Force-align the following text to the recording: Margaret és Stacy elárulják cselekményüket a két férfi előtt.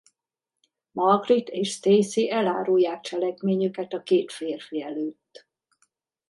Margaret 0.91 1.49
és 1.49 1.69
Stacy 1.69 2.31
elárulják 2.31 3.01
cselekményüket 3.01 3.93
a 3.93 4.03
két 4.03 4.31
férfi 4.31 4.81
előtt. 4.81 5.47